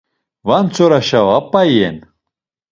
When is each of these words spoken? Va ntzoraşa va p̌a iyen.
Va 0.47 0.57
ntzoraşa 0.65 1.19
va 1.27 1.37
p̌a 1.51 1.61
iyen. 1.71 1.97